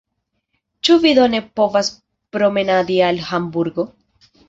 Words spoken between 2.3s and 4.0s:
promenadi al Hamburgo?